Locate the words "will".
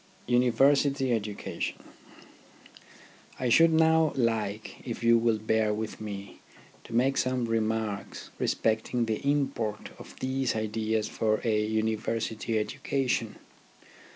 5.19-5.37